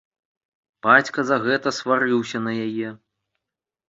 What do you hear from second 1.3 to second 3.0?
за гэта сварыўся на яе.